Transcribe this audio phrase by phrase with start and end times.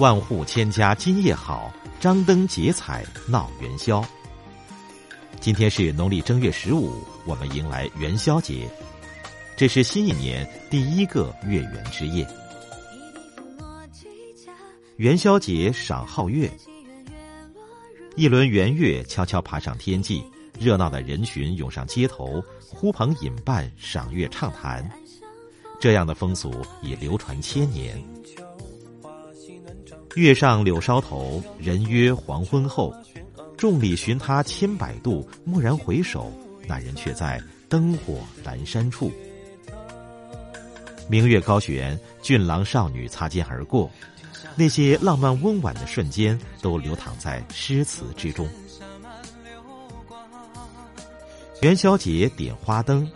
[0.00, 4.02] 万户千家今夜好，张灯结彩闹元宵。
[5.40, 8.66] 今天是农历正月十五，我们迎来元宵节，
[9.58, 12.26] 这是新一年第一个月圆之夜。
[14.96, 16.50] 元宵节赏皓月，
[18.16, 20.24] 一轮圆月悄悄爬上天际，
[20.58, 24.90] 热闹的人群涌上街头，呼朋引伴赏月畅谈。
[25.78, 28.02] 这样的风俗已流传千年。
[30.16, 32.94] 月上柳梢头，人约黄昏后。
[33.56, 36.32] 众里寻他千百度，蓦然回首，
[36.66, 39.12] 那人却在灯火阑珊处。
[41.08, 43.90] 明月高悬，俊郎少女擦肩而过，
[44.56, 48.48] 那些浪漫温婉的瞬间，都流淌在诗词之中。
[51.60, 53.06] 元宵节点花灯，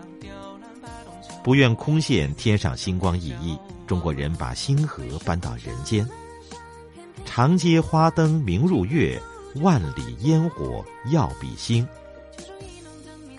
[1.43, 6.07] 不愿空羡天上星光熠熠，中国人把星河搬到人间。
[7.37, 9.21] 长街花灯明如月。
[9.57, 11.85] 万里烟火耀比星，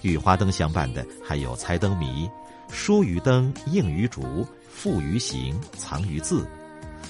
[0.02, 2.30] 与花灯相伴的还有猜灯谜、
[2.70, 6.46] 疏于灯、应于烛、富于形、藏于字，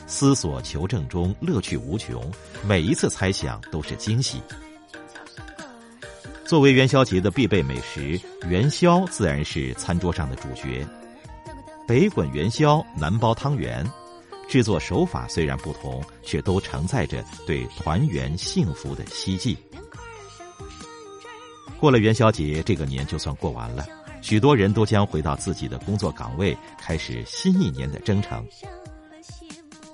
[0.06, 2.31] 思索求证中乐趣无穷，
[2.63, 4.39] 每一次猜想都是惊喜。
[6.45, 10.86] 作为元宵节的必备美食，元宵自然是餐桌上的主角。
[11.88, 13.83] 北滚元宵，南包汤圆。
[14.47, 19.57] 制作手法虽然不同，却都承载着对团圆幸福的希冀。
[21.79, 23.85] 过了元宵节，这个年就算过完了，
[24.21, 28.45] 许多人都将回到自己的工作岗位，开始新一年的征程。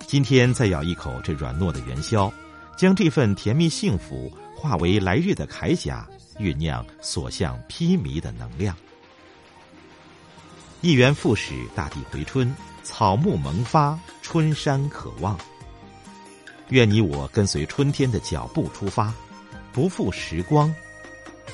[0.06, 2.32] 今天再咬一口这软糯的元宵，
[2.76, 6.06] 将这份甜蜜幸福化为来日的铠甲，
[6.38, 8.76] 酝酿所向披靡的能量。
[10.82, 12.52] 一元复始，大地回春。
[12.82, 15.38] 草木萌发，春山可望。
[16.70, 19.14] 愿你我跟随春天的脚步出发，
[19.72, 20.74] 不负时光，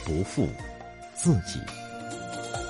[0.07, 0.49] 不负
[1.15, 1.61] 自己。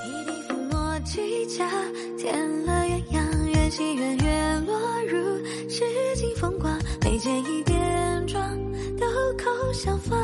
[0.04, 1.70] 一地扶诺几家，
[2.18, 2.36] 添
[2.66, 5.84] 了鸳鸯，缘起圆月落入诗
[6.16, 6.76] 经风光。
[7.02, 8.58] 眉间一点妆，
[8.98, 10.18] 豆蔻相放。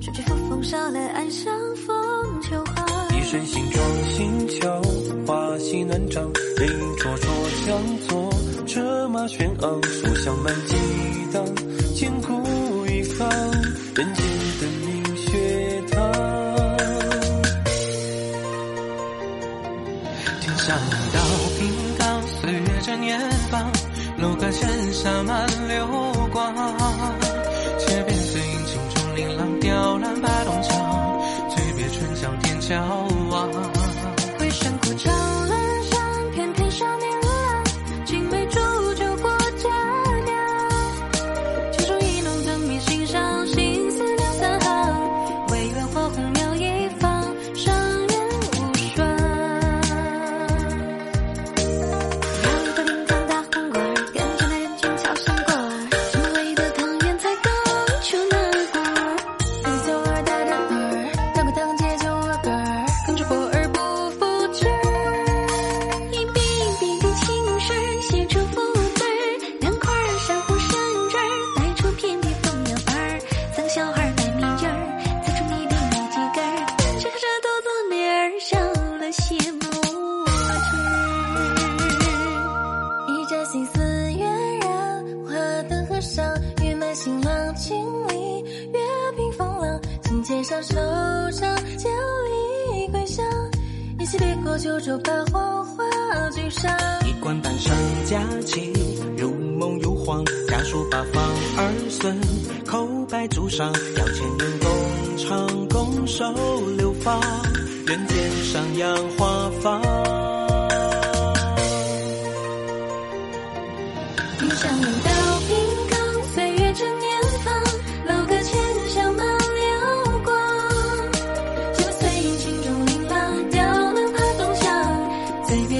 [0.00, 2.84] 春去复风，少了暗香风秋花。
[3.16, 3.69] 一身行，
[6.00, 7.28] 花喜暖帐，人影绰绰。
[7.66, 7.78] 向
[8.08, 8.32] 左，
[8.66, 10.76] 车马喧昂，书香满激
[11.32, 11.44] 荡，
[11.94, 13.28] 千古一方，
[13.94, 14.24] 人间
[14.60, 16.12] 的明学堂。
[20.40, 20.78] 天上
[21.12, 21.20] 到
[21.58, 21.60] 平
[21.98, 23.70] 冈，岁月正年芳，
[24.18, 25.86] 楼阁千厦满流
[26.32, 26.54] 光。
[27.78, 33.06] 且变碎影，青竹琳琅，雕栏白龙墙，醉别春江天桥
[90.62, 90.76] 手
[91.30, 93.24] 上千里归乡，
[93.98, 95.84] 一起别过九州，把黄花
[96.30, 96.70] 聚上。
[97.06, 97.72] 一贯半生
[98.04, 98.72] 佳期，
[99.16, 100.22] 如梦如幻。
[100.48, 101.24] 家书八方
[101.56, 102.20] 儿孙，
[102.66, 106.24] 叩拜祖上，要千人共唱，共守
[106.76, 107.20] 流芳，
[107.86, 109.80] 人间上扬花放。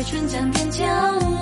[0.03, 0.83] 春江边，眺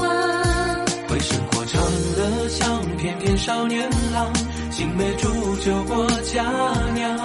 [0.01, 1.83] 望，为生活长
[2.19, 4.31] 乐乡，翩翩少年郎，
[4.71, 6.43] 青梅煮酒过佳
[6.95, 7.17] 酿，